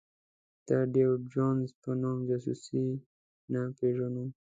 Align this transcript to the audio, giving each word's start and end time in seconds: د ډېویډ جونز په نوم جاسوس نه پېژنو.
د 0.67 0.69
ډېویډ 0.93 1.21
جونز 1.33 1.69
په 1.81 1.91
نوم 2.01 2.17
جاسوس 2.27 2.61
نه 3.51 3.61
پېژنو. 3.77 4.25